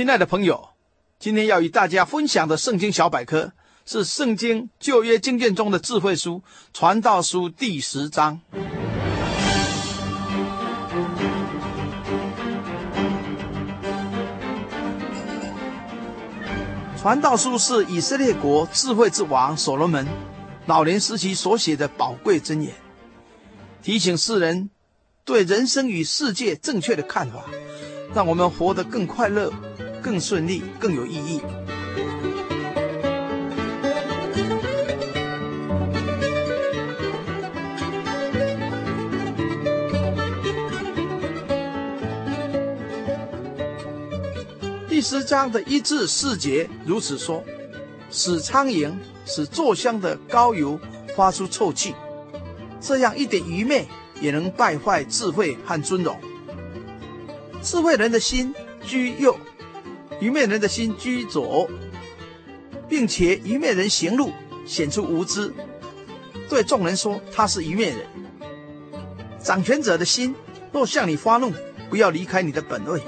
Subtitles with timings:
[0.00, 0.70] 亲爱的朋友，
[1.18, 3.52] 今天要与大家分享的圣经小百科
[3.84, 6.36] 是圣经旧约经卷中的智慧书
[6.72, 8.40] 《传道书》第十章。
[16.98, 20.06] 《传道书》是以色列国智慧之王所罗门
[20.64, 22.72] 老年时期所写的宝贵箴言，
[23.82, 24.70] 提醒世人
[25.26, 27.44] 对人生与世界正确的看法，
[28.14, 29.52] 让我们活得更快乐。
[30.02, 31.40] 更顺利，更有意义。
[44.88, 47.42] 第十章的一至四节如此说：
[48.10, 48.92] 使苍蝇、
[49.24, 50.78] 使坐香的膏油
[51.16, 51.94] 发出臭气，
[52.80, 53.86] 这样一点愚昧
[54.20, 56.18] 也能败坏智慧和尊荣。
[57.62, 59.38] 智慧人的心居右。
[60.20, 61.68] 愚昧人的心居左，
[62.88, 64.32] 并且愚昧人行路
[64.66, 65.52] 显出无知，
[66.48, 68.00] 对众人说他是愚昧人。
[69.42, 70.34] 掌权者的心
[70.70, 71.50] 若向你发怒，
[71.88, 73.00] 不要离开你的本位，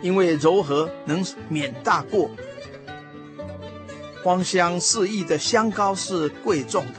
[0.00, 2.30] 因为柔和能免大过。
[4.24, 6.92] 芳香四溢的香膏是贵重的，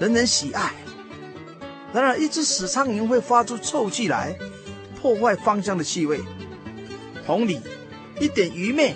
[0.00, 0.74] 人人喜爱。
[1.92, 4.36] 然而，一只死苍蝇会发出臭气来，
[5.00, 6.20] 破坏芳香的气味。
[7.24, 7.60] 同理。
[8.18, 8.94] 一点愚昧，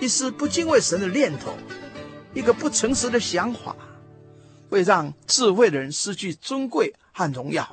[0.00, 1.52] 一丝不敬畏神的念头，
[2.32, 3.74] 一个不诚实的想法，
[4.70, 7.68] 会让智慧的人失去尊贵和荣耀。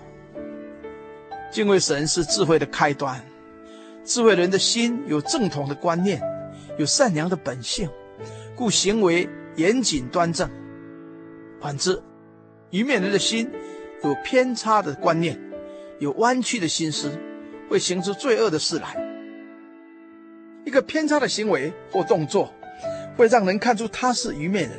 [1.51, 3.23] 敬畏神是智慧的开端。
[4.03, 6.21] 智慧人的心有正统的观念，
[6.77, 7.87] 有善良的本性，
[8.55, 10.49] 故行为严谨端正。
[11.61, 12.01] 反之，
[12.71, 13.49] 愚昧人的心
[14.03, 15.39] 有偏差的观念，
[15.99, 17.11] 有弯曲的心思，
[17.69, 19.02] 会行出罪恶的事来。
[20.65, 22.53] 一个偏差的行为或动作，
[23.17, 24.71] 会让人看出他是愚昧人。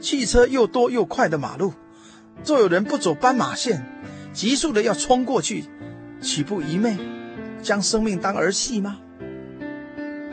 [0.00, 1.72] 汽车又多又快的马路，
[2.44, 3.84] 若有人不走斑马线，
[4.32, 5.64] 急速的要冲过去，
[6.20, 6.96] 岂不愚昧，
[7.62, 8.98] 将生命当儿戏吗？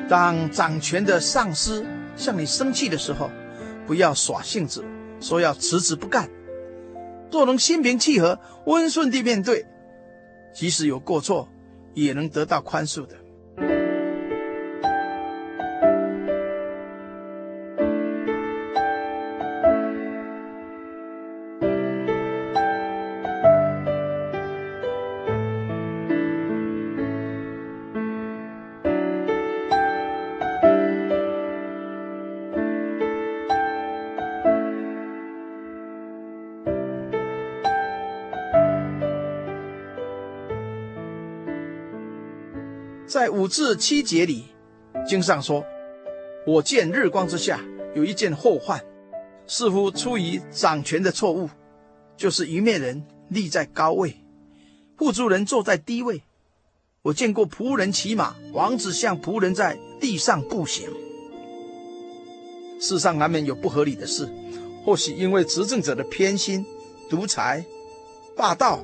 [0.09, 1.85] 当掌权的上司
[2.17, 3.29] 向你生气的时候，
[3.87, 4.83] 不要耍性子，
[5.21, 6.29] 说要辞职不干。
[7.31, 9.65] 若能心平气和、温顺地面对，
[10.53, 11.47] 即使有过错，
[11.93, 13.15] 也能得到宽恕的。
[43.21, 44.45] 在五至七节里，
[45.07, 45.63] 经上说
[46.47, 47.59] ：“我见日光之下
[47.93, 48.83] 有一件祸患，
[49.45, 51.47] 似乎出于掌权的错误，
[52.17, 54.17] 就是愚昧人立在高位，
[54.97, 56.23] 富足人坐在低位。
[57.03, 60.89] 我见过仆人骑马，王子像仆人在地上步行。
[62.79, 64.27] 世上难免有不合理的事，
[64.83, 66.65] 或许因为执政者的偏心、
[67.07, 67.63] 独裁、
[68.35, 68.83] 霸道，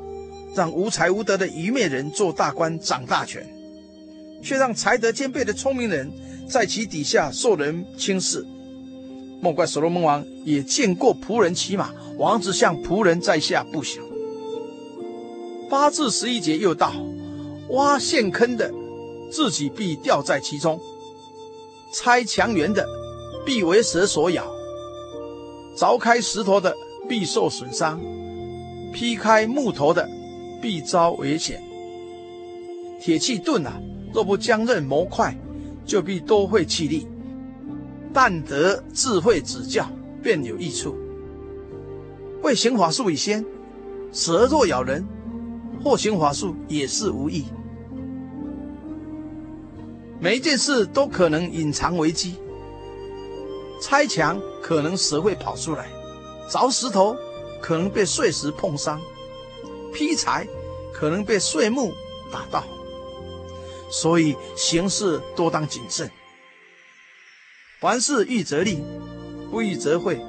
[0.53, 3.43] 让无才无德的愚昧人做大官、掌大权。”
[4.41, 6.11] 却让才德兼备的聪明人
[6.47, 8.45] 在其底下受人轻视，
[9.41, 14.01] 莫怪所罗门王也见过仆人骑马，王子向仆人在下不行。
[15.69, 16.93] 八至十一节又道：
[17.71, 18.73] 挖陷坑的，
[19.29, 20.79] 自己必掉在其中；
[21.93, 22.87] 拆墙垣的，
[23.45, 24.43] 必为蛇所咬；
[25.75, 26.73] 凿开石头的，
[27.09, 27.99] 必受损伤；
[28.93, 30.07] 劈开木头的，
[30.61, 31.61] 必遭危险。
[33.01, 33.79] 铁器钝啊！
[34.13, 35.37] 若不将刃磨快，
[35.85, 37.07] 就必多费气力。
[38.13, 39.87] 但得智慧指教，
[40.23, 40.95] 便有益处。
[42.41, 43.45] 为行法术以先，
[44.11, 45.05] 蛇若咬人，
[45.83, 47.45] 或行法术也是无益。
[50.19, 52.35] 每一件事都可能隐藏危机。
[53.79, 55.87] 拆墙可能蛇会跑出来，
[56.49, 57.15] 凿石头
[57.61, 58.99] 可能被碎石碰伤，
[59.93, 60.47] 劈柴
[60.91, 61.93] 可能被碎木
[62.31, 62.63] 打到，
[63.89, 66.09] 所以行事多当谨慎。
[67.79, 68.83] 凡事预则立，
[69.51, 70.19] 不预则废。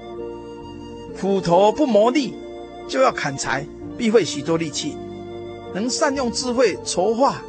[1.16, 2.34] 斧头不磨利，
[2.86, 3.66] 就要砍柴，
[3.96, 4.96] 必费许多力气。
[5.74, 7.42] 能善用智慧筹划，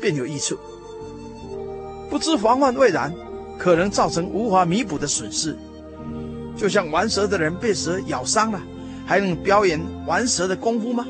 [0.00, 0.58] 便有益处。
[2.10, 3.12] 不知防范未然，
[3.58, 5.56] 可能造成无法弥补的损失。
[6.56, 8.62] 就像玩蛇的人被蛇咬伤了，
[9.06, 11.06] 还能表演玩蛇的功夫吗？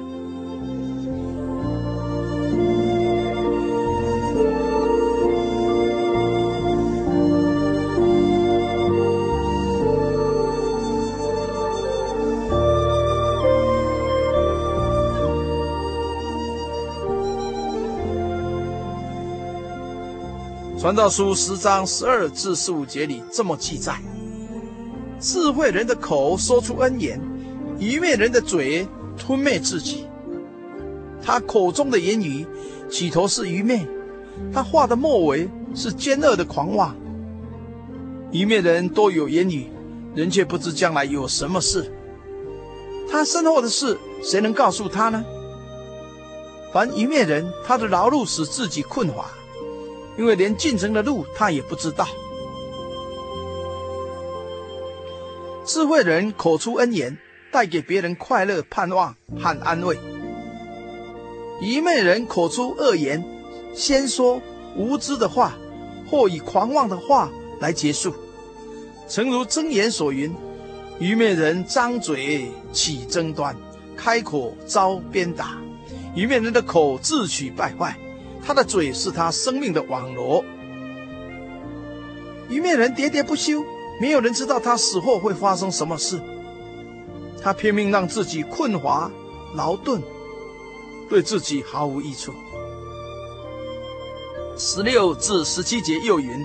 [20.76, 23.94] 传道书十章十二至十五节里这么记载：
[25.20, 27.20] 智慧人的口说出恩言，
[27.78, 28.86] 愚昧人的嘴
[29.16, 30.04] 吞灭自己。
[31.22, 32.44] 他口中的言语
[32.90, 33.86] 起头是愚昧，
[34.52, 36.94] 他话的末尾是奸恶的狂妄。
[38.32, 39.70] 愚昧人多有言语，
[40.14, 41.90] 人却不知将来有什么事。
[43.08, 45.24] 他身后的事，谁能告诉他呢？
[46.72, 49.30] 凡愚昧人，他的劳碌使自己困乏。
[50.16, 52.06] 因为连进城的路他也不知道。
[55.64, 57.16] 智慧人口出恩言，
[57.50, 59.96] 带给别人快乐、盼望和安慰；
[61.60, 63.24] 愚昧人口出恶言，
[63.74, 64.42] 先说
[64.76, 65.54] 无知的话，
[66.10, 67.30] 或以狂妄的话
[67.60, 68.14] 来结束。
[69.08, 70.34] 诚如箴言所云
[71.00, 73.56] ：“愚昧人张嘴起争端，
[73.96, 75.58] 开口遭鞭打。
[76.14, 77.96] 愚昧人的口自取败坏。”
[78.46, 80.44] 他的嘴是他生命的网罗。
[82.50, 83.64] 愚昧人喋喋不休，
[84.00, 86.20] 没有人知道他死后会发生什么事。
[87.42, 89.10] 他拼命让自己困乏、
[89.54, 90.02] 劳顿，
[91.08, 92.32] 对自己毫无益处。
[94.56, 96.44] 十六至十七节又云：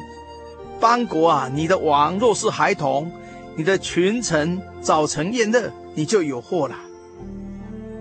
[0.79, 3.11] 邦国啊，你的王若是孩童，
[3.55, 6.75] 你的群臣早晨宴乐，你就有祸了。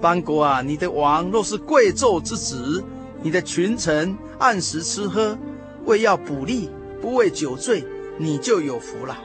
[0.00, 2.84] 邦国啊，你的王若是贵胄之子。
[3.22, 5.36] 你的群臣按时吃喝，
[5.84, 6.70] 为要补力，
[7.00, 7.84] 不为酒醉，
[8.16, 9.18] 你就有福了。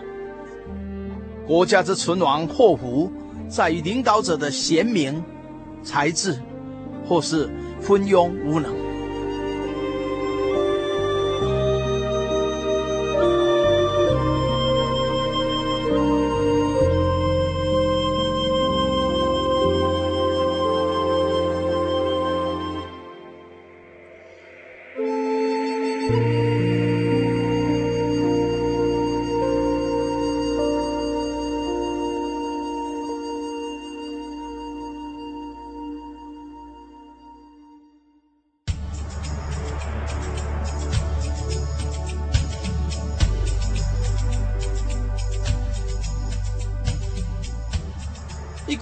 [1.45, 3.12] 国家之存亡祸福，
[3.50, 5.24] 在于领导者的贤明、
[5.84, 6.40] 才智，
[7.06, 7.50] 或是
[7.86, 8.82] 昏庸无能。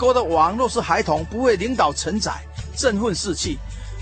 [0.01, 2.41] 国的王若是孩童，不为领导臣宰，
[2.75, 3.59] 振奋士气，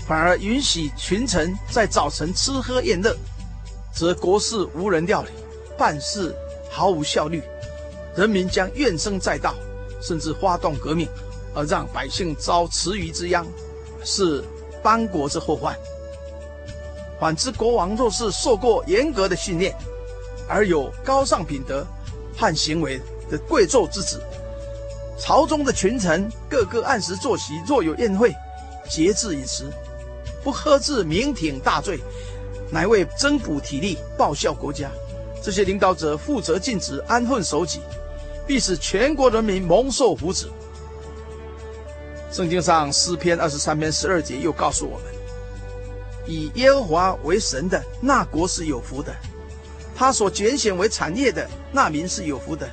[0.08, 3.14] 反而允许群臣在早晨吃喝宴乐，
[3.92, 5.28] 则国事无人料理，
[5.76, 6.34] 办事
[6.70, 7.42] 毫无效率，
[8.16, 9.54] 人民将怨声载道，
[10.00, 11.06] 甚至发动革命，
[11.54, 13.46] 而让百姓遭池鱼之殃，
[14.02, 14.42] 是
[14.82, 15.76] 邦国之祸患。
[17.20, 19.76] 反之，国王若是受过严格的训练，
[20.48, 21.86] 而有高尚品德
[22.38, 22.98] 和行为
[23.30, 24.18] 的贵胄之子。
[25.20, 28.34] 朝中的群臣个个按时坐席，若有宴会，
[28.88, 29.70] 节制饮食，
[30.42, 32.00] 不喝至酩酊大醉，
[32.70, 34.90] 乃为增补体力，报效国家。
[35.42, 37.80] 这些领导者负责尽职，安分守己，
[38.46, 40.46] 必使全国人民蒙受福祉。
[42.32, 45.06] 圣经上诗篇二十三篇十二节又告诉我们：
[46.26, 49.14] 以耶和华为神的那国是有福的，
[49.94, 52.66] 他所拣选为产业的那民是有福的。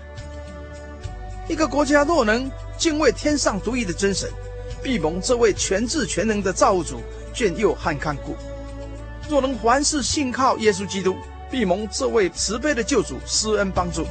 [1.47, 4.29] 一个国家若能敬畏天上独一的真神，
[4.83, 7.01] 必蒙这位全智全能的造物主
[7.33, 8.33] 眷佑和看顾；
[9.29, 11.15] 若能凡事信靠耶稣基督，
[11.49, 14.05] 必蒙这位慈悲的救主施恩帮助。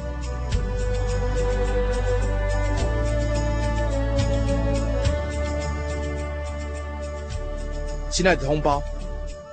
[8.09, 8.81] 亲爱的同胞，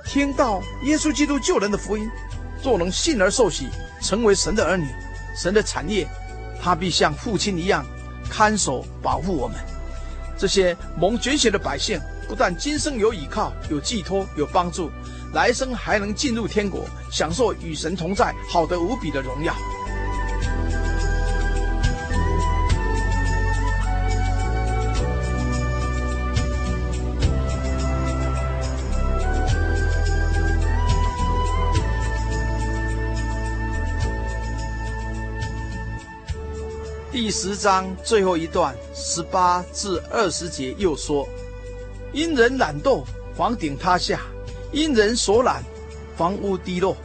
[0.03, 2.09] 听到耶稣基督救人的福音，
[2.63, 3.69] 若能信而受洗，
[4.01, 4.87] 成为神的儿女，
[5.39, 6.07] 神的产业。
[6.65, 7.85] 他必像父亲一样
[8.27, 9.55] 看守保护我们。
[10.35, 14.89] 这些蒙拣选的百姓，不但今生有依靠、有寄托、有帮助，
[15.31, 19.53] 来生还能进入天国，享受与神同在、好的无比的荣耀。
[37.15, 41.25] 第十章最后一段十八至二十节又说：
[42.11, 44.17] 因人懒惰，房顶塌下；
[44.73, 45.63] 因人所懒，
[46.17, 46.97] 房屋低落。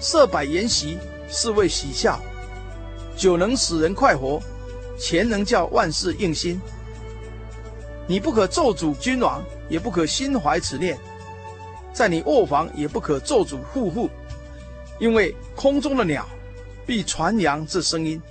[0.00, 0.96] 设摆筵席
[1.28, 2.20] 是为喜笑，
[3.16, 4.40] 酒能使人快活，
[4.96, 6.60] 钱能叫万事应心。
[8.06, 10.96] 你不可咒诅君王，也不可心怀此念。
[11.92, 14.08] 在你卧房也不可咒诅户户，
[15.00, 16.24] 因为空中的鸟
[16.86, 18.22] 必传扬这声音，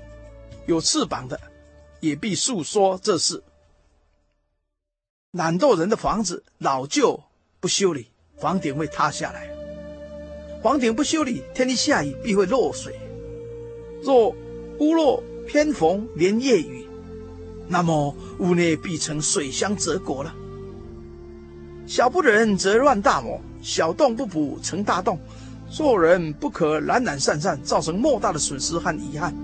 [0.65, 1.39] 有翅膀的
[2.00, 3.43] 也必诉说这事。
[5.31, 7.22] 懒惰人的房子老旧
[7.60, 8.07] 不修理，
[8.38, 9.50] 房顶会塌下来；
[10.63, 13.00] 房顶不修理，天气下雨必会漏水。
[14.01, 14.36] 若
[14.79, 16.88] 屋漏偏逢连夜雨，
[17.67, 20.34] 那么屋内必成水乡泽国了。
[21.86, 23.41] 小不忍则乱大谋。
[23.62, 25.19] 小洞不补成大洞，
[25.72, 29.36] 做人不可懒懒散散，造成莫大的损失和遗憾。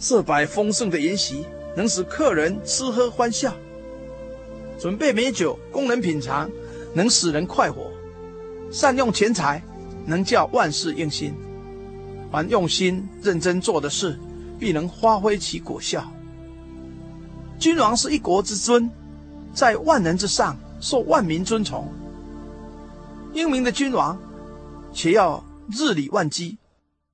[0.00, 1.44] 设摆丰盛的筵席，
[1.76, 3.50] 能使客人吃喝欢笑；
[4.78, 6.50] 准备美酒供人品尝，
[6.94, 7.92] 能使人快活。
[8.72, 9.62] 善用钱财，
[10.06, 11.34] 能叫万事应心。
[12.32, 14.18] 凡用心认真做的事，
[14.58, 16.10] 必能发挥其果效。
[17.58, 18.90] 君王是一国之尊，
[19.52, 21.86] 在万人之上，受万民尊崇。
[23.34, 24.18] 英明的君王，
[24.94, 26.56] 且要日理万机，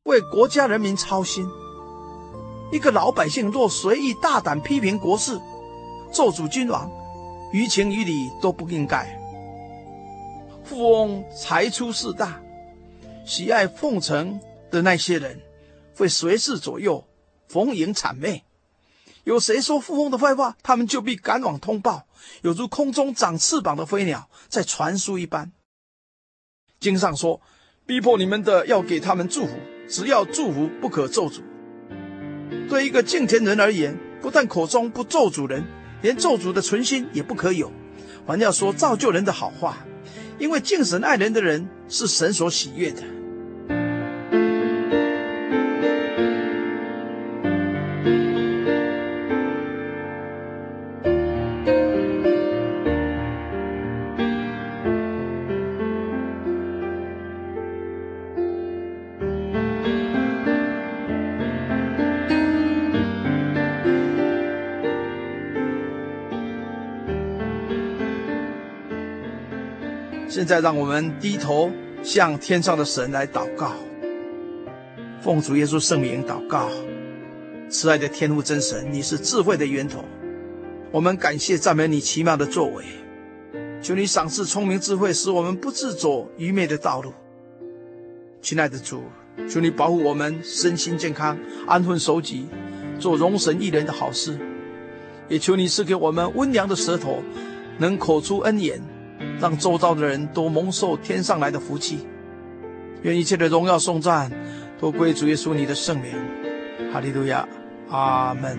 [0.04, 1.44] 为国家人民操心。
[2.72, 5.40] 一个老百姓若随意大胆批评国事，
[6.12, 6.90] 咒诅君王，
[7.52, 9.16] 于情于理都不应该。
[10.64, 12.40] 富翁财出势大，
[13.24, 15.40] 喜爱奉承的那些人，
[15.96, 17.06] 会随侍左右，
[17.46, 18.42] 逢迎谄媚。
[19.22, 22.06] 有谁说富翁的坏话，他们就必赶往通报，
[22.42, 25.52] 有如空中长翅膀的飞鸟在传书一般。
[26.80, 27.40] 经上说，
[27.86, 29.52] 逼迫你们的要给他们祝福，
[29.88, 31.42] 只要祝福，不可咒诅。
[32.68, 35.64] 对一个敬虔人而言，不但口中不咒主人，
[36.02, 37.70] 连咒主的存心也不可有，
[38.26, 39.78] 还要说造就人的好话，
[40.38, 43.02] 因为敬神爱人的人是神所喜悦的。
[70.46, 71.72] 现在让我们低头
[72.04, 73.72] 向天上的神来祷告，
[75.20, 76.70] 奉主耶稣圣名祷告，
[77.68, 80.04] 慈爱的天父真神，你是智慧的源头，
[80.92, 82.84] 我们感谢赞美你奇妙的作为，
[83.82, 87.12] 求你赏赐聪明智慧，使我们不自走愚昧的道路。
[88.40, 89.02] 亲爱的主，
[89.48, 91.36] 求你保护我们身心健康，
[91.66, 92.46] 安分守己，
[93.00, 94.38] 做荣神益人的好事，
[95.28, 97.20] 也求你赐给我们温良的舌头，
[97.78, 98.80] 能口出恩言。
[99.40, 102.06] 让周遭的人都蒙受天上来的福气，
[103.02, 104.30] 愿一切的荣耀颂赞
[104.78, 106.12] 都归主耶稣你的圣名，
[106.92, 107.46] 哈利路亚，
[107.88, 108.58] 阿门。